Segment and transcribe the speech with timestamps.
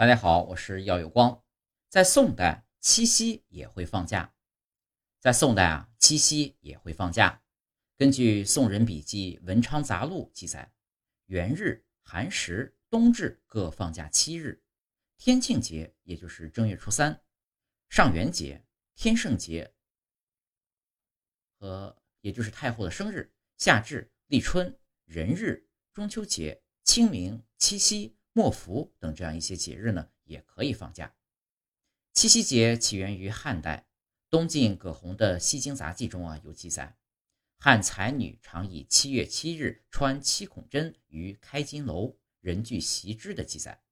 [0.00, 1.44] 大家好，我是耀有光。
[1.90, 4.32] 在宋代，七夕也会放假。
[5.18, 7.42] 在宋代啊，七夕也会放假。
[7.98, 10.72] 根据《宋人笔记·文昌杂录》记载，
[11.26, 14.62] 元日、寒食、冬至各放假七日。
[15.18, 17.12] 天庆节，也就是正月初三；
[17.90, 18.64] 上元节、
[18.94, 19.70] 天圣节
[21.58, 24.74] 和也就是太后的生日；夏至、立春、
[25.04, 28.16] 人日、中秋节、清明、七夕。
[28.40, 31.14] 莫福等这样一些节日呢，也可以放假。
[32.14, 33.86] 七夕节起源于汉代，
[34.30, 36.96] 东晋葛洪的《西京杂记》中啊有记载，
[37.58, 43.82] 汉才女常以七月七日穿七孔针于开金楼，人具习之的记载。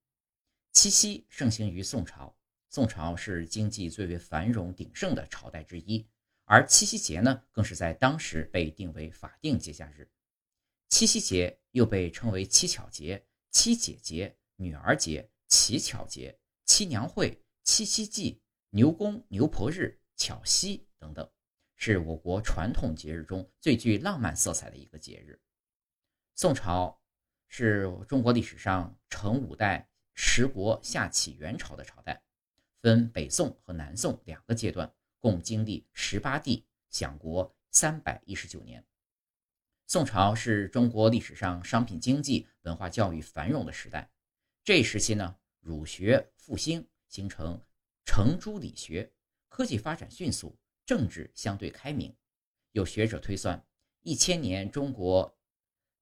[0.73, 2.35] 七夕盛行于宋朝，
[2.71, 6.09] 宋朝是经济最为繁荣鼎盛的朝代之一，
[6.47, 10.11] 而七夕节呢，更是在当时被定为法定节假日。
[10.89, 13.27] 七夕节又被称为七巧节。
[13.51, 21.31] 七姐节、女儿节、乞巧节、七娘会、七夕祭、牛公牛婆日、巧夕等等，
[21.77, 25.41] 是我国传统节日中最具浪漫色彩的一个节日。
[26.35, 27.01] 宋朝
[27.47, 32.21] 是中国历史上承五代十国下启元朝的朝代，
[32.81, 38.85] 分北宋和南宋两个阶段，共经历十八帝，享国三百一十九年。
[39.87, 44.11] 宋朝是中国历史上商品经济、文化教育繁荣的时代。
[44.69, 47.59] 这一时期呢，儒学复兴，形成
[48.05, 49.11] 程朱理学，
[49.49, 52.15] 科技发展迅速，政治相对开明。
[52.73, 53.67] 有学者推算，
[54.03, 55.35] 一千年中国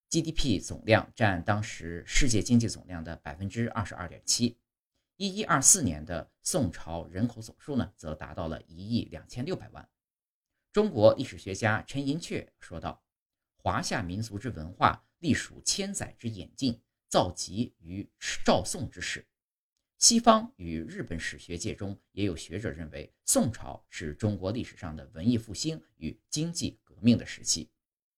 [0.09, 4.57] GDP 总量占当时世界经济总量的百分之二十二点七。
[5.15, 9.89] 一一二四年的宋朝人口总数呢，则达到了一亿两千六百万。
[10.73, 13.01] 中国历史学家陈寅恪说道。
[13.55, 18.07] 华夏民族之文化，隶属千载之演进，造极于
[18.45, 19.25] 赵宋之世。
[19.97, 27.69] 西方与日本史学界中，也有学者认为，宋朝是中国历史上的文艺复兴与经济革命的时期。